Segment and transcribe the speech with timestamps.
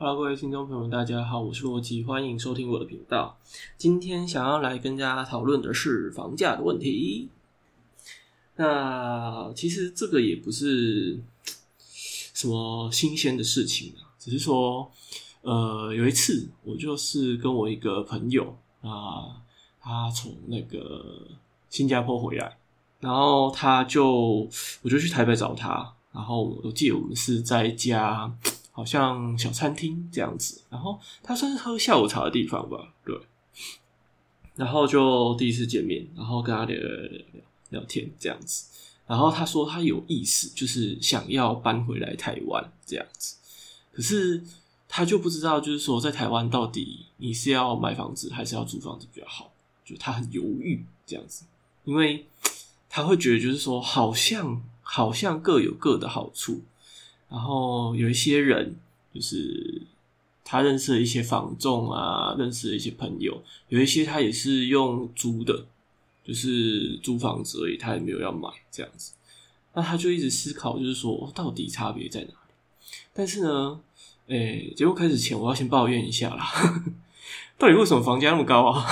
[0.00, 3.36] Hello，各位听众朋友们，大家好，我是洛基，欢迎收听我的频道。
[3.76, 7.28] 今天想要来跟大家讨论的是房价的问题。
[8.54, 11.18] 那其实这个也不是
[12.32, 14.88] 什么新鲜的事情啊，只是说，
[15.42, 19.42] 呃，有一次我就是跟我一个朋友啊，
[19.80, 21.26] 他从那个
[21.70, 22.56] 新加坡回来，
[23.00, 24.48] 然后他就
[24.82, 28.32] 我就去台北找他，然后我记得我们是在家。
[28.78, 33.18] 好像小餐厅这样子，然后他算是喝下午茶的地方吧，对。
[34.54, 38.66] 然后就第一次见面，然后跟他聊聊聊聊聊天这样子。
[39.04, 43.34] 然后他说他有意思，就是想要搬回来台湾这样子。
[43.92, 44.40] 可是
[44.88, 49.50] 他就不知道，就是说在台湾到底你是要买房子还是要租房子比较好？
[49.84, 51.44] 就他很犹豫这样子，
[51.82, 52.28] 因为
[52.88, 56.62] 他会觉得就是说好像好像各有各的好处。
[57.30, 58.74] 然后有一些人，
[59.14, 59.82] 就是
[60.44, 65.66] 他认识了一些房仲啊，认识了一些朋友，有一些他也是用租的，
[66.24, 69.12] 就是租房子而已，他也没有要买这样子。
[69.74, 72.34] 那他就一直思考，就是说到底差别在哪里？
[73.12, 73.80] 但是呢，
[74.28, 76.50] 诶，节目开始前我要先抱怨一下啦，
[77.58, 78.86] 到底为什么房价那么高啊？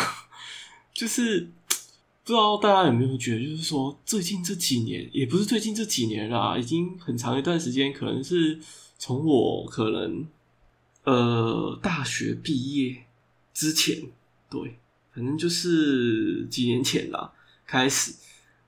[0.92, 1.50] 就是。
[2.26, 8.58] 不知道大家有没有觉得，就是说最近这几年，也不是最近这几年啦，已经很长一段时间，可能是
[8.98, 10.26] 从我可能
[11.04, 13.04] 呃大学毕业
[13.54, 14.02] 之前，
[14.50, 14.76] 对，
[15.14, 17.32] 反正就是几年前啦，
[17.64, 18.12] 开始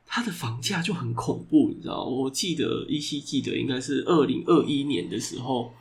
[0.06, 2.04] 它的房价就很恐怖，你知道？
[2.04, 5.74] 我记得依稀记得，应该是二零二一年的时候。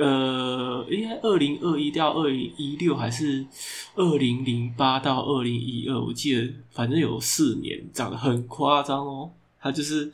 [0.00, 3.44] 呃，应该二零二一到二零一六，还是
[3.94, 6.00] 二零零八到二零一二？
[6.00, 9.30] 我记得反正有四年涨得很夸张哦。
[9.60, 10.10] 它就是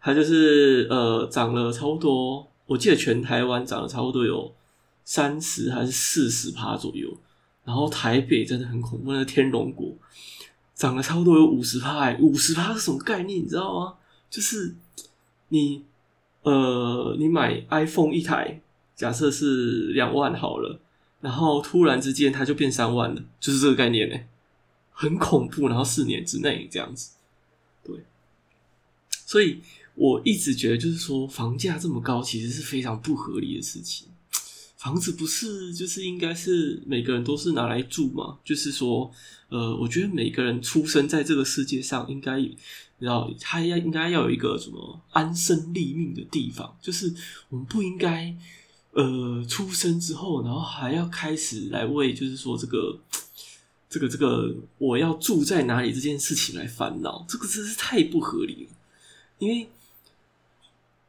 [0.00, 4.54] 它就是呃涨了差不多，我记得全台湾涨了差不多有
[5.04, 7.12] 三十还是四十趴左右。
[7.64, 9.92] 然后台北真的很恐怖，那天龙国
[10.72, 13.40] 涨了差不多有五十趴，五十趴是什么概念？
[13.40, 13.94] 你知道吗？
[14.30, 14.76] 就是
[15.48, 15.82] 你
[16.42, 18.60] 呃，你买 iPhone 一台。
[18.96, 20.80] 假设是两万好了，
[21.20, 24.18] 然后突然之间它就变三万了，就是这个概念呢，
[24.90, 25.68] 很恐怖。
[25.68, 27.10] 然后四年之内这样子，
[27.84, 27.94] 对，
[29.26, 29.60] 所以
[29.94, 34.08] 我一直觉得，就是说房价这么高，其实是非常不合理的事情。
[34.78, 38.38] 房子不是就是应该是每个人都是拿来住吗？
[38.44, 39.10] 就是说，
[39.50, 42.38] 呃，我觉得每个人出生在这个世界上，应该
[43.00, 47.12] 要他要应该要有一个什么安身立命的地方，就是
[47.50, 48.34] 我们不应该。
[48.96, 52.98] 呃，出生之后，然后还要开始来为，就是说这个、
[53.90, 58.70] 这个、这个，我要住在哪里这件事情来烦恼，这个真是太不合理了。
[59.38, 59.68] 因为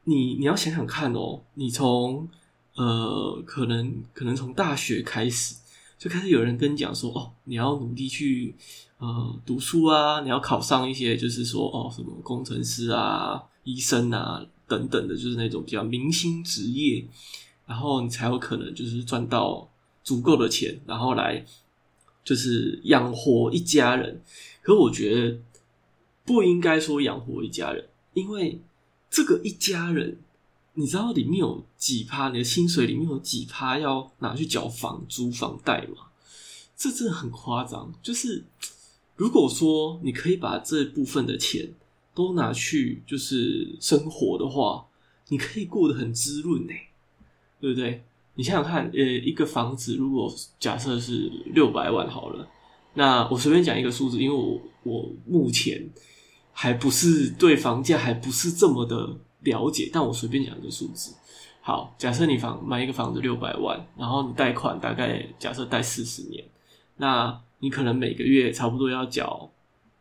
[0.04, 2.28] 你你要想想看哦，你从
[2.76, 5.56] 呃，可能可能从大学开始
[5.98, 8.54] 就开始有人跟你讲说，哦，你要努力去
[8.98, 17.06] 呃读书啊，你要考上一些，就是说哦，什么工程师啊、医生啊等等的，就是那种比较明星职业。
[17.68, 19.70] 然后你才有可能就是赚到
[20.04, 21.46] 足够的钱，然后来
[22.24, 24.22] 就是养活一家人。
[24.64, 25.38] 可我觉得
[26.26, 28.60] 不应该说养活一家人，因为
[29.10, 30.18] 这个一家人，
[30.74, 36.08] 你知道里面有几趴，你的薪水里面有几趴要拿去缴房租、房贷吗？
[36.76, 37.94] 这真的很夸张。
[38.02, 38.44] 就是
[39.16, 41.74] 如果说你可以把这部分的钱
[42.14, 44.86] 都拿去就是生活的话，
[45.30, 46.74] 你可以过得很滋润呢。
[47.60, 48.04] 对不对？
[48.36, 52.48] 你想想看，呃，一个房子如果假设是六百万好了，
[52.94, 55.90] 那我随便讲一个数字，因为我我目前
[56.54, 61.16] 还不是对房价还不是这么的了解，但我随便讲一个数字。
[61.62, 66.44] 好，假设你房买一个房子六百万，然后你贷款大概假设贷四十年，
[66.98, 69.50] 那你可能每个月差不多要缴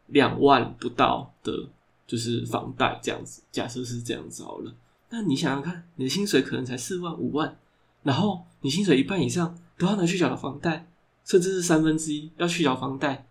[0.08, 1.70] 两万不到的，
[2.06, 3.42] 就是房贷这样子。
[3.50, 4.74] 假设是这样子好了。
[5.16, 7.58] 那你想想看，你的薪水可能才四万五万，
[8.02, 10.86] 然后你薪水一半以上都要拿去缴房贷，
[11.24, 13.26] 甚至是三分之一要去缴房贷，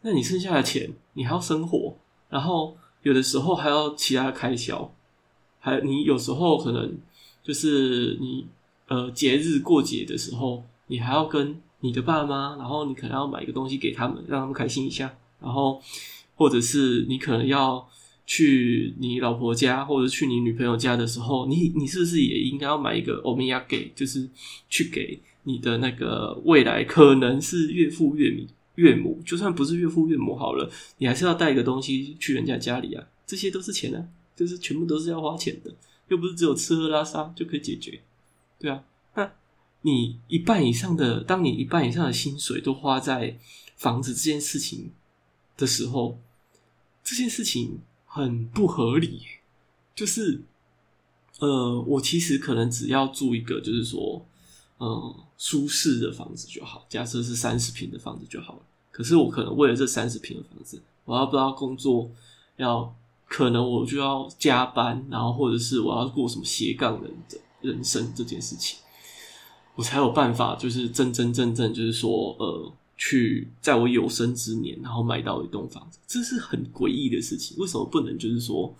[0.00, 1.94] 那你剩下的钱你还要生活，
[2.30, 4.90] 然后有的时候还要其他的开销，
[5.60, 6.96] 还你有时候可能
[7.42, 8.46] 就是你
[8.88, 15.82] 呃节日过节的时候，你还要跟你的爸妈，然后你可能要买一个东西给他们，让他们开心一下，然后
[16.34, 17.86] 或者是你可能要。
[18.26, 24.28] 去你老婆家或者去你女朋友家的时候，你你是不是也应该要买一个欧米亚给，就是
[24.68, 30.68] 去给你的那个未来可能是岳父岳母岳母，就算不是岳父岳母好了，
[30.98, 35.72] 你还是要带一个东西去人家家里啊，这些都是钱啊，就是全部都是要花钱的，
[36.08, 38.00] 又不是只有吃喝拉撒就可以解决，
[38.58, 38.82] 对啊，
[39.14, 39.32] 那
[39.82, 43.38] 你一半以上的，当你一半以上的薪水都花在
[43.76, 44.90] 房子这件事情
[45.56, 46.18] 的时候，
[47.04, 47.78] 这件事情
[48.16, 49.20] 很不合理。
[49.94, 50.40] 就是，
[51.38, 54.24] 呃，我其实可能只要住一个，就是说，
[54.78, 56.86] 嗯、舒适的房子就好。
[56.88, 58.60] 假设是三十平的房子就好了。
[58.90, 62.10] 可是我可能为了这三十平的房子，我要不知道工作
[62.56, 62.94] 要，
[63.28, 68.78] 可能我就要加班，然后或者是我要过什么斜杠人的人生这件事情，
[69.74, 72.72] 我才有办法，就是真真正正，就是说，呃。
[72.96, 77.56] 去在我有生之年，然后买到一栋房子，这是很诡异的事情。
[77.58, 78.74] 为什么不能就是说，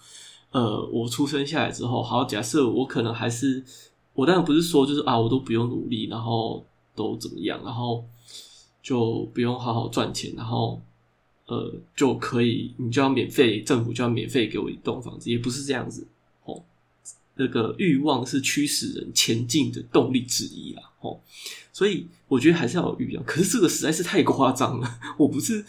[0.53, 3.63] 呃，我出生下来之后，好，假设我可能还是，
[4.15, 6.65] 我当然不是说就是啊，我都不用努力，然后
[6.95, 8.05] 都怎么样，然后
[8.83, 10.81] 就不用好好赚钱，然后
[11.47, 16.07] 呃就可以，你就要免费，政府就要免费给我一栋房子，也不是这样子。
[17.37, 21.21] 那个欲望是驱使人前进的动力之一啦，哦，
[21.73, 23.25] 所以我觉得还是要有欲望。
[23.25, 24.99] 可是这个实在是太夸张了。
[25.19, 25.65] 我不是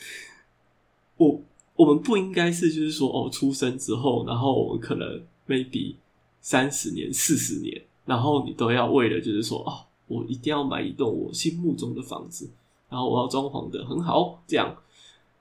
[1.18, 1.42] 我，
[1.76, 5.96] 我们不应该是就是说，哦，出生之后，然后我们可能 maybe
[6.40, 12.50] 三十年、四十年，然后你都要为了就是说，哦，我一定要买一栋我心目中的房子，
[12.90, 14.74] 然后我要装潢的很好，这样，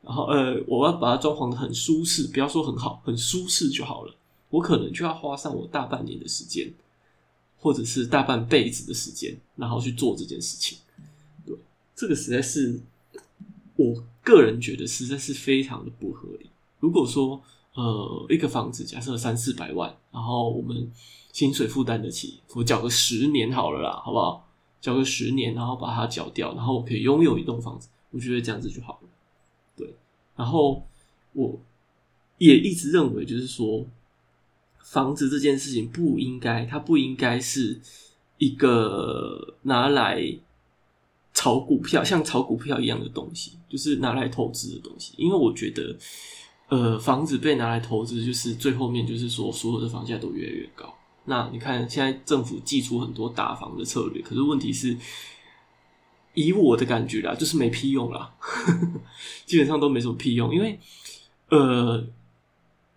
[0.02, 4.12] 然后呃，我要把它装潢的很舒适，不要说很好，很舒适就好了。
[4.48, 6.72] 我可能就要花上我大半年的时间，
[7.58, 10.78] 或者是大半辈子的时间，然后去做这件事情。
[11.44, 11.56] 对，
[11.96, 12.80] 这个实在是
[13.74, 16.48] 我个人觉得实在是非常的不合理。
[16.78, 17.42] 如果说
[17.74, 20.88] 呃一个房子假设三四百万，然后我们
[21.32, 24.48] 薪水负担得起，我缴个十年好了啦，好不好？
[24.80, 29.08] 缴个十年，然后把它缴掉，然后我可以拥有一栋房子，我觉得这样子就好了。
[29.76, 29.92] 对，
[30.36, 30.86] 然后
[31.32, 31.58] 我
[32.38, 33.84] 也一直认为，就是说。
[34.92, 37.78] 房子这件事情不应该，它不应该是
[38.38, 40.22] 一个拿来
[41.34, 45.12] 炒股票，像炒股票一样的东西，就是拿来投资的东西。
[45.16, 45.96] 因为我觉得，
[46.68, 50.96] 呃，房子被拿来投资，就是最后面就是说，所有的房价都越来越高。
[51.24, 54.96] 那你看，现在政府祭出很多打房的策略，可是问题是，
[56.34, 58.32] 以我的感觉啦，就是没屁用啦，
[59.44, 60.78] 基本上都没什么屁用，因为，
[61.48, 62.06] 呃。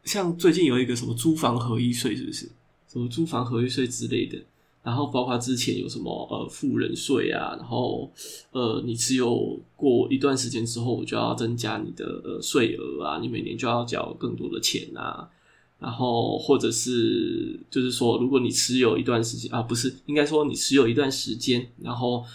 [0.10, 2.50] 像最近有一个什么租房合一税，是不是？
[2.92, 4.40] 什么租房合一税之类的？
[4.82, 8.12] 然后包括之前有什么呃富人税啊，然后
[8.52, 15.30] 呃你持有过一段时间之后，我就要增加你的呃税额啊，你每年就要缴更多的钱啊。
[15.78, 22.26] 然后或者是就是说，如果你持有一段时间啊，不是应该说你持有一段时间，然后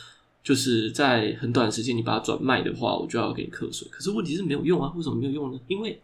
[0.45, 3.89] 就是在很短的时间你把它转卖的话，我就要给你课税。
[3.91, 5.59] 可是问题是没有用啊，为什么没有用呢？
[5.67, 6.01] 因为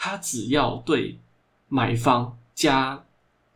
[0.00, 1.18] 他只要对
[1.68, 3.04] 买方加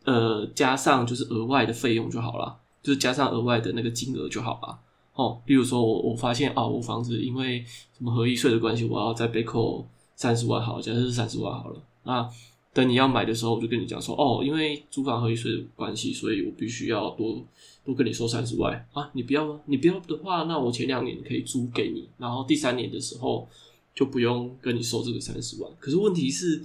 [0.03, 4.79] 呃加上就是额外的费用就好了，就是加上额外的那个金额就好了。
[5.13, 11.81] 哦，比如说我我发现啊，我房子因为什么合一税的关系，我要再被扣三十万好，假设是三十万好了。
[12.03, 12.29] 那
[12.73, 17.41] 等你要买的时候，我就跟你讲说，哦，因为租房合一税的关系，所以我必须要多
[17.85, 19.09] 多跟你收三十万啊。
[19.13, 19.59] 你不要吗？
[19.65, 23.47] 你不要的话，那我前两年可以租给你，然后第三年的时候。
[23.93, 26.63] 就不用跟你收这个三十万，可是问题是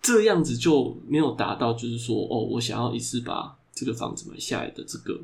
[0.00, 5.20] 这样子就没有达到，就是说哦，我想要一次把这个房子买下来的这个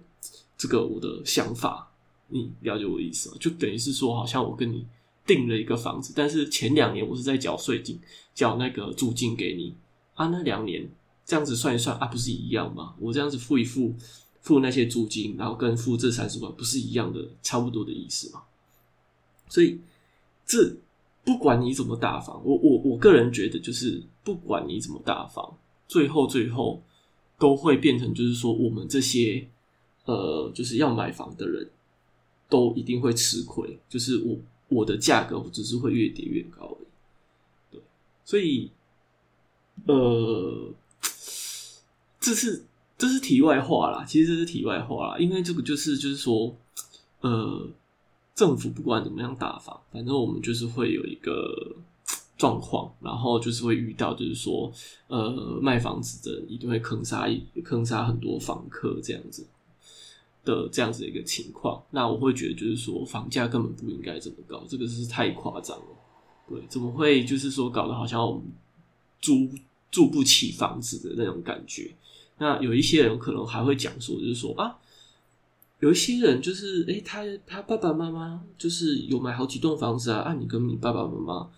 [0.59, 1.91] 这个我的想法，
[2.29, 3.37] 你了解我的意思吗？
[3.41, 4.87] 就等于是说，好像我跟你
[5.25, 7.99] 订了一个房子，但是前两年我是在缴税金、
[8.35, 9.75] 缴那个租金给你
[10.13, 10.87] 啊，那两年
[11.25, 12.95] 这样子算一算啊，不是一样吗？
[13.01, 13.95] 我这样子付一付
[14.43, 18.43] 付那些租金，然后跟付这三十万，不是一样的，差不多的意思吗？
[19.49, 19.81] 所以。
[20.47, 20.77] 这
[21.25, 25.57] 不管你怎么大方，我我我个人觉得就是不管你怎么大方，
[25.89, 26.83] 最后最后
[27.39, 29.49] 都会变成就是说我们这些
[30.05, 31.67] 呃就是要买房的人
[32.49, 36.87] 都一定会吃亏，就是我我的价格只是会越跌越高而已。
[37.73, 37.83] 对，
[38.25, 38.71] 所以
[39.87, 40.75] 呃
[42.21, 42.65] 这是
[42.99, 46.55] 这是题外话啦，其实这是题外话啦，因为这个就是就是说
[47.21, 47.71] 呃。
[48.35, 51.77] 政府不管怎么样打房，反正我们就是会有一个
[52.37, 54.73] 状况，然后就是会遇到，就是说，
[55.07, 57.29] 呃，卖房子的人一定会坑杀
[57.63, 59.47] 坑杀很多房客这样子
[60.45, 61.81] 的这样子的一个情况。
[61.91, 65.85] 那我会觉得，就是说，房价根本不应该这么高，这个是太夸张了。
[66.49, 68.43] 对，怎么会就是说搞得好像我们
[69.21, 69.49] 租
[69.93, 71.95] 住不起房子的那种感觉？
[72.39, 74.77] 那有一些人可能还会讲说，就是说啊。
[75.85, 81.51] 有一些人就是，诶、他他爸爸妈妈就是有买好几栋房子啊，啊，你跟你爸爸妈妈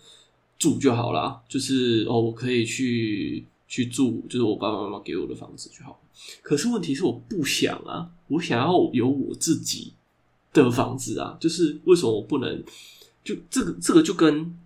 [0.59, 1.41] 住就好啦。
[1.49, 6.03] 就是哦，我可以去去住，就是我爸爸妈妈给我的房子就好。
[6.43, 9.93] 可是问题是我不想啊，我想要有我自己
[10.53, 11.37] 的房子啊。
[11.39, 12.65] 就是为什么我不能？
[13.23, 14.59] 就这个这个就跟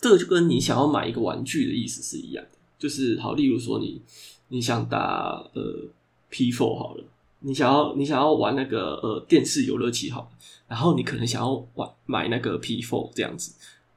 [0.00, 2.50] 这个就跟你想要买一个玩具的意思是一样的。
[2.78, 4.00] 就是好，例如说你
[4.48, 5.86] 你想打呃
[6.30, 7.04] P four 好了，
[7.40, 10.30] 你想要你想要玩那个呃电视游乐器好，
[10.68, 13.52] 然后你可能想要玩买那个 P four 这样子。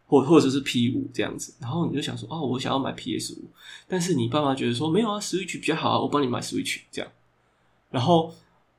[0.06, 3.46] 或或者是 P 五这样子，然后你就想说，哦，我想要买 PS 五，
[3.88, 7.12] 但是你爸妈觉得说没有啊，Switch 比较好啊，我帮你买 Switch 这样。
[7.90, 8.32] 然后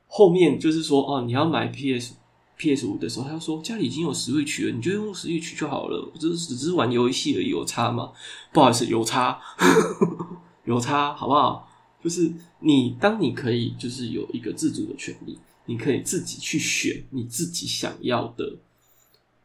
[0.07, 2.13] 后面就是说，哦，你要买 PS
[2.55, 8.13] PS 五的时候，他就说家里已经有 Switch 了，你就用 Switch 就好了，只是只是玩游戏而已，有差吗？
[8.53, 9.37] 不好意思，有差，
[10.63, 11.67] 有差，好不好？
[12.05, 18.55] 就是你当你可以就是有一个自主的权利，你可以自己去选你自己想要的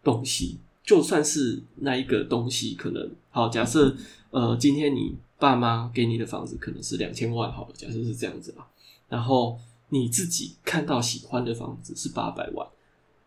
[0.05, 0.59] 东西。
[0.85, 3.97] 就算是那一个东西，可能好，假设
[4.31, 8.69] 呃，今天你爸妈给你的房子可能是两千万，好了，假设是这样子吧。
[9.09, 12.69] 然后你自己看到喜欢的房子是八百万，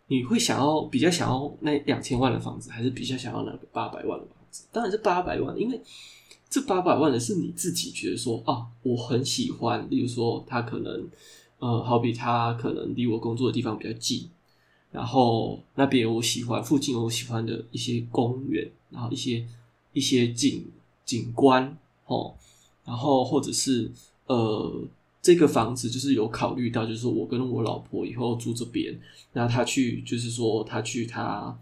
[0.06, 4.68] 你会想要比较想要那两千万的房子，还是比较想要那个八百万的房子？
[4.72, 5.82] 当然是八百万，因为
[6.54, 9.88] 这八百万的是你自己觉得说啊，我很喜欢。
[9.90, 11.10] 例如说，他可能
[11.58, 14.30] 呃，好比他可能离我工作的地方比较近。
[14.92, 19.44] 然后那边我喜欢，附近有我喜欢的一些公园，然后一些
[19.94, 20.64] 一些景
[21.04, 22.36] 景观哦，
[22.86, 23.92] 然后或者是
[24.28, 24.86] 呃，
[25.24, 28.96] 这个房子就是有考虑到，就是我跟我老婆以后住这边，
[29.32, 31.58] 那他去就是说他去他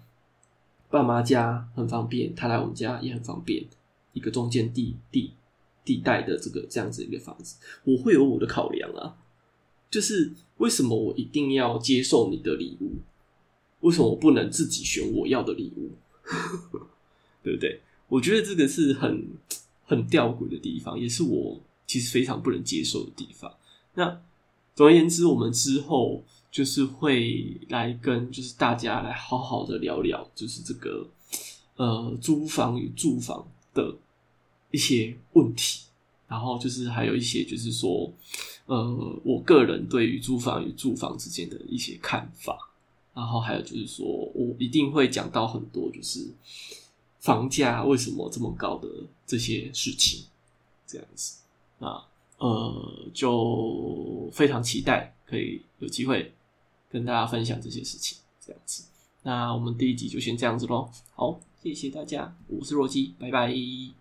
[0.89, 3.63] 爸妈家很方便，他来我们家也很方便，
[4.13, 5.31] 一个中间地地
[5.83, 9.17] 地带的这个这样子一个房子，我会有我的考量啊，
[9.89, 12.93] 就是为什么我一定要接受你的礼物？
[13.81, 15.91] 为什么我不能自己选我要的礼物？
[17.43, 17.81] 对不对？
[18.07, 19.27] 我觉得这个是很
[19.85, 23.51] 很吊诡的地方，也是我其实非常不能接受的地方。
[23.95, 24.21] 那
[24.75, 31.09] 总而言之，我们之后就是会来跟就是大家来好好的聊聊，就是这个
[31.75, 33.95] 呃租房与住房的
[34.71, 35.85] 一些问题，
[36.27, 38.11] 然后就是还有一些就是说
[38.65, 42.67] 呃我个人对于租房与住房之间的一些看法。
[43.13, 46.25] 然后还有就是说，我一定会讲到很多，就是
[47.19, 48.87] 房价为什么这么高的
[49.27, 50.23] 这些事情，
[50.87, 51.41] 这样子
[51.79, 56.33] 啊，呃，就非常期待可以有机会
[56.89, 58.85] 跟大家分享这些事情，这样子。
[59.23, 64.00] 那我们第一集就先这样子喽，好，谢谢大家，我是若基，拜拜。